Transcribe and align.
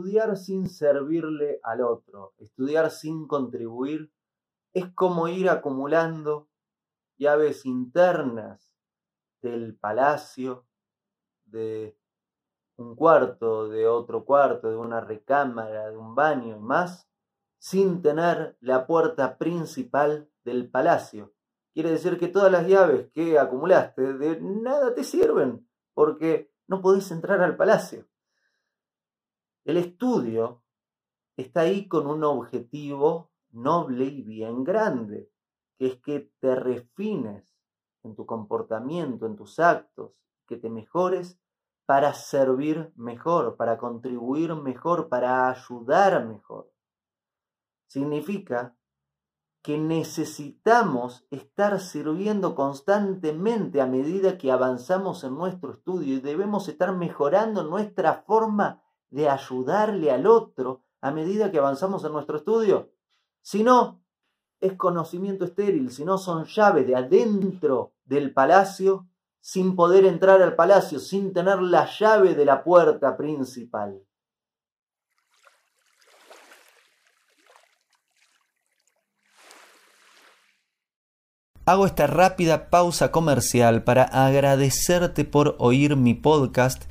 estudiar 0.00 0.36
sin 0.38 0.66
servirle 0.66 1.60
al 1.62 1.82
otro, 1.82 2.32
estudiar 2.38 2.90
sin 2.90 3.26
contribuir, 3.26 4.10
es 4.72 4.90
como 4.94 5.28
ir 5.28 5.50
acumulando 5.50 6.48
llaves 7.18 7.66
internas 7.66 8.74
del 9.42 9.76
palacio, 9.76 10.66
de 11.44 11.98
un 12.76 12.96
cuarto, 12.96 13.68
de 13.68 13.86
otro 13.86 14.24
cuarto, 14.24 14.70
de 14.70 14.76
una 14.76 15.02
recámara, 15.02 15.90
de 15.90 15.98
un 15.98 16.14
baño 16.14 16.56
y 16.56 16.60
más, 16.60 17.06
sin 17.58 18.00
tener 18.00 18.56
la 18.60 18.86
puerta 18.86 19.36
principal 19.36 20.30
del 20.44 20.70
palacio. 20.70 21.34
Quiere 21.74 21.90
decir 21.90 22.18
que 22.18 22.28
todas 22.28 22.50
las 22.50 22.66
llaves 22.66 23.10
que 23.12 23.38
acumulaste 23.38 24.14
de 24.14 24.40
nada 24.40 24.94
te 24.94 25.04
sirven, 25.04 25.68
porque 25.92 26.50
no 26.68 26.80
podés 26.80 27.10
entrar 27.10 27.42
al 27.42 27.56
palacio. 27.56 28.09
El 29.64 29.76
estudio 29.76 30.62
está 31.36 31.60
ahí 31.60 31.88
con 31.88 32.06
un 32.06 32.24
objetivo 32.24 33.30
noble 33.50 34.04
y 34.04 34.22
bien 34.22 34.64
grande, 34.64 35.30
que 35.78 35.86
es 35.86 36.00
que 36.00 36.32
te 36.40 36.54
refines 36.54 37.56
en 38.02 38.14
tu 38.14 38.26
comportamiento, 38.26 39.26
en 39.26 39.36
tus 39.36 39.58
actos, 39.58 40.12
que 40.46 40.56
te 40.56 40.70
mejores 40.70 41.38
para 41.86 42.14
servir 42.14 42.92
mejor, 42.96 43.56
para 43.56 43.76
contribuir 43.76 44.54
mejor, 44.54 45.08
para 45.08 45.50
ayudar 45.50 46.26
mejor. 46.26 46.72
Significa 47.86 48.76
que 49.62 49.76
necesitamos 49.76 51.26
estar 51.30 51.78
sirviendo 51.80 52.54
constantemente 52.54 53.80
a 53.80 53.86
medida 53.86 54.38
que 54.38 54.50
avanzamos 54.50 55.22
en 55.24 55.34
nuestro 55.34 55.72
estudio 55.72 56.14
y 56.14 56.20
debemos 56.20 56.68
estar 56.68 56.96
mejorando 56.96 57.64
nuestra 57.64 58.22
forma 58.22 58.82
de 59.10 59.28
ayudarle 59.28 60.10
al 60.10 60.26
otro 60.26 60.82
a 61.00 61.10
medida 61.10 61.50
que 61.50 61.58
avanzamos 61.58 62.04
en 62.04 62.12
nuestro 62.12 62.36
estudio. 62.36 62.90
Si 63.42 63.62
no, 63.62 64.02
es 64.60 64.74
conocimiento 64.74 65.44
estéril, 65.44 65.90
si 65.90 66.04
no 66.04 66.18
son 66.18 66.44
llaves 66.44 66.86
de 66.86 66.96
adentro 66.96 67.92
del 68.04 68.32
palacio 68.32 69.06
sin 69.40 69.74
poder 69.74 70.04
entrar 70.04 70.42
al 70.42 70.54
palacio, 70.54 70.98
sin 70.98 71.32
tener 71.32 71.60
la 71.62 71.88
llave 71.98 72.34
de 72.34 72.44
la 72.44 72.62
puerta 72.62 73.16
principal. 73.16 74.02
Hago 81.66 81.86
esta 81.86 82.06
rápida 82.06 82.68
pausa 82.68 83.12
comercial 83.12 83.84
para 83.84 84.02
agradecerte 84.02 85.24
por 85.24 85.54
oír 85.60 85.94
mi 85.94 86.14
podcast 86.14 86.90